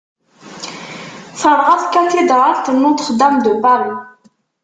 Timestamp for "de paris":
3.45-3.99